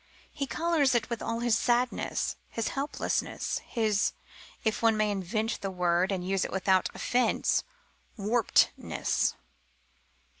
[0.33, 4.13] He colours it with all his sadness, his helplessness, his
[4.63, 7.63] (if one may invent the word and use it without offence)
[8.17, 9.35] warpedness.